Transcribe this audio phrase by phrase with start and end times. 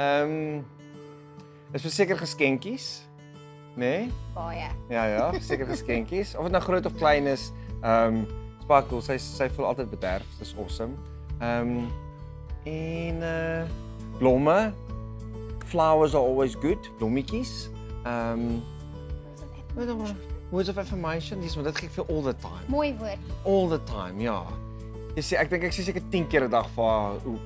[0.00, 0.64] Ehm um,
[1.72, 3.02] is verseker geskenkies,
[3.74, 4.06] nê?
[4.06, 4.10] Nee?
[4.34, 4.70] Baie.
[4.88, 6.34] Ja ja, seker geskenkies.
[6.36, 7.50] Of dit nou groot of klein is,
[7.82, 8.22] um,
[8.62, 10.38] Sparkle, sy sy voel altyd bederf.
[10.38, 10.96] Dis awesome.
[11.40, 11.90] Ehm um,
[12.64, 13.66] en uh
[14.18, 14.58] blomme.
[15.70, 16.78] Flowers are always good.
[16.98, 17.68] Blommetjies.
[18.04, 18.60] Ehm
[19.76, 19.86] um,
[20.50, 22.64] Words of affirmation, dis maar dit gee vir all the time.
[22.66, 23.18] Mooi woord.
[23.46, 24.40] All the time, ja.
[25.14, 27.36] Jy sê ek dink ek sê seker 10 keer 'n dag vir haar hoe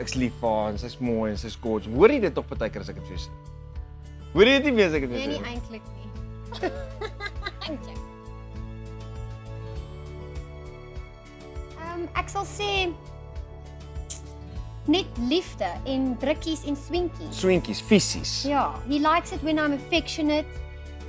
[0.00, 1.92] ek's lief vir haar en sy's mooi en sy's gorgeous.
[1.94, 3.30] Hoor jy dit tog baie keer as ek dit vir jou sê?
[4.32, 5.52] Hoor jy dit nie meer as ek dit Nee, vir nie jou sê?
[5.52, 6.08] eintlik nie.
[7.68, 8.00] Eintlik.
[11.80, 12.70] Ehm ek sal sê
[14.88, 17.38] net liefde en drukkies en swinkies.
[17.40, 18.42] Swinkies, fisies.
[18.48, 20.46] Ja, he likes it when I'm affectionate.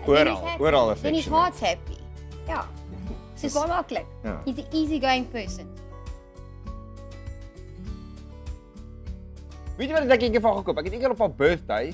[0.07, 1.41] Oral, oral Then his affectionate.
[1.41, 1.97] heart's happy.
[2.47, 2.65] Ja.
[3.41, 4.05] Dis baie maklik.
[4.23, 4.41] Ja.
[4.45, 5.67] He's an easygoing person.
[9.77, 10.79] Weet jy wat ek eendag vir haar gekoop?
[10.81, 11.91] Ek het eendag op haar birthday,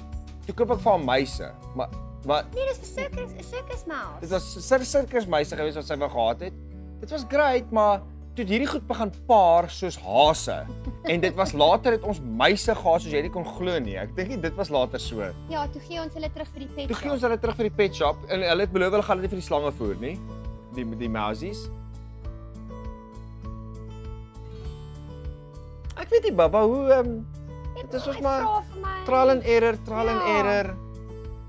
[0.47, 1.49] toe koop ek vir haar meise.
[1.75, 4.19] Maar maar Nee, dis 'n circus, 'n circus mouse.
[4.21, 6.53] dit was sir sirkus meise gewees wat sy wou gehad het.
[7.01, 8.01] Dit was great, maar
[8.35, 10.65] toe hierdie goed begin paar soos hase.
[11.05, 13.93] En dit was later het ons meise gehad soos jy nie kon glo nie.
[14.01, 15.27] Ek dink dit was later so.
[15.49, 17.29] Ja, toe gee ons hulle terug vir die pet Toe gee ons shop.
[17.29, 19.45] hulle terug vir die pet shop en hulle het beloof hulle gaan dit vir die
[19.47, 20.15] slange voer nie.
[20.73, 21.67] Die die mousies.
[26.01, 27.25] Ek weet nie baba hoe ehm um,
[27.77, 28.47] dit is ons maar
[29.05, 30.37] trial and error, trial and Ja.
[30.39, 30.73] error.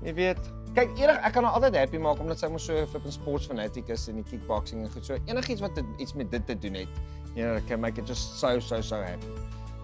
[0.05, 0.43] Jy weet,
[0.75, 3.89] kyk enig ek kan haar altyd happy maak omdat sy mos so flippin sports fanatic
[3.93, 5.17] is in die kickboxing en goed so.
[5.31, 6.99] Enigiets wat dit, iets met dit te doen het.
[7.35, 9.31] You know, can make it just so so so happy.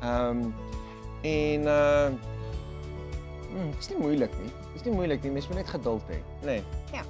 [0.02, 0.53] Ehm um,
[1.23, 2.12] en uh
[3.53, 4.53] mm, dis nie moeilik nie.
[4.73, 5.31] Dis nie moeilik nie.
[5.31, 6.59] Mens moet net geduld hê, nê?
[6.59, 6.64] Nee.
[6.95, 7.03] Ja.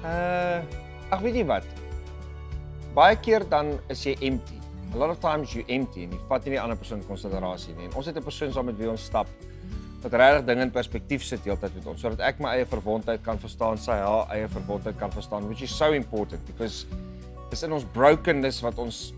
[0.00, 0.62] Uh
[1.10, 1.66] ag weet jy wat?
[2.94, 4.59] Baie keer dan is jy empty.
[4.94, 7.74] A lot of times you empty en jy vat nie die ander persoon in konsiderasie
[7.76, 7.86] nie.
[7.86, 9.26] En ons het 'n persoon saam met wie ons stap
[10.02, 13.38] wat regtig dinge in perspektief sit heeltyd met ons sodat ek my eie verwondheid kan
[13.38, 16.86] verstaan, sy haar eie verwondheid kan verstaan, which is so important because
[17.50, 19.12] dis in ons brokenness wat ons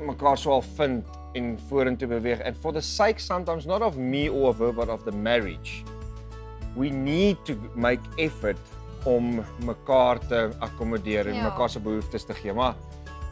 [0.00, 4.28] mekaar so al vind en vorentoe beweeg and for the sake sometimes not of me
[4.28, 5.84] or of her but of the marriage
[6.76, 8.58] we need to make effort
[9.04, 11.42] om mekaar te akkommodeer en Ja.
[11.42, 12.74] mekaar se behoeftes te gee maar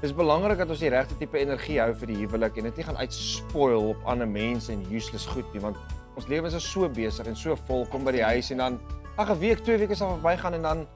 [0.03, 2.85] dis belangrik dat ons die regte tipe energie hou vir die huwelik en dit nie
[2.87, 5.77] gaan uitspoil op ander mense en useless goed nie want
[6.19, 8.79] ons lewens is so besig en so vol kom by die huis en dan
[9.19, 10.87] ag 'n week, twee weke sal verbygaan en dan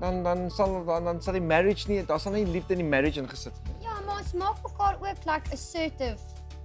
[0.00, 2.88] dan dan sal dan, dan sal die marriage nie daar sal nie liefde in die
[2.88, 3.86] marriage ingesit nie.
[3.86, 6.18] Ja, maar ons maak mekaar ook like assertive,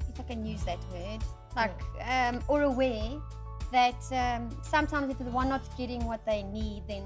[0.09, 1.21] if I can use that word,
[1.55, 3.21] like um, or aware
[3.71, 7.03] that um, sometimes if the one not getting what they need, then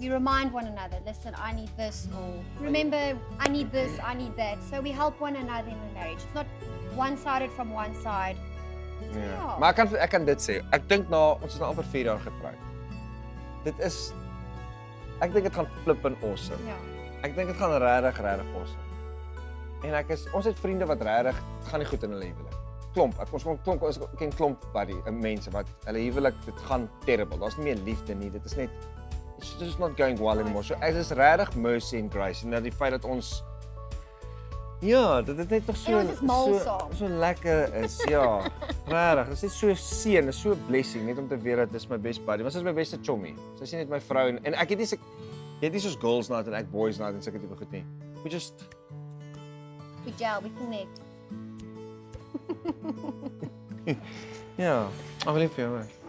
[0.00, 0.98] you remind one another.
[1.04, 4.58] Listen, I need this, or remember, I need this, I need that.
[4.70, 6.22] So we help one another in the marriage.
[6.24, 6.46] It's not
[6.94, 8.36] one-sided from one side.
[9.12, 9.18] Ja.
[9.20, 9.56] Ja.
[9.58, 10.60] Maar ek kan ek kan dit sê.
[10.76, 12.66] Ek dink na ons is nou amper 4 jaar getroud.
[13.64, 13.98] Dit is
[15.20, 16.60] ek dink dit gaan flip en awesome.
[16.68, 16.76] Ja.
[17.26, 18.86] Ek dink dit gaan regtig regtig awesome.
[19.88, 21.40] En ek is ons het vriende wat regtig
[21.70, 22.56] gaan nie goed in hulle huwelik.
[22.94, 26.88] Klomp, ek ons klomp ons ken klomp buddy eh, mense wat hulle huwelik dit gaan
[27.06, 27.38] terrible.
[27.40, 28.32] Daar's nie meer liefde nie.
[28.34, 28.88] Dit is net
[29.40, 30.64] it's just not going well anymore.
[30.64, 33.40] So ek is regtig mercy and grace en dat die feit dat ons
[34.80, 36.00] Ja, dit het net nog so
[36.64, 37.98] so, so lekker is.
[38.08, 38.40] Ja.
[38.88, 41.86] regtig, dit is net so seën, is so blessing net om te weet dat dis
[41.90, 42.42] my best buddy.
[42.42, 43.34] Maar sy is my beste chommy.
[43.58, 44.96] Sy is net my vrou en, en ek het nie se
[45.60, 47.84] jy het nie soos girls night en ek boys night en sulke tipe goed nie.
[48.24, 48.64] We just
[50.04, 51.00] We gel, we connect.
[54.56, 54.88] ja,
[55.26, 55.70] lief vir jou.
[55.76, 55.99] hoor.